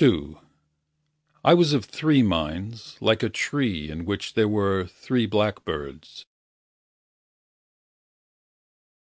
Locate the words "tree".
3.28-3.90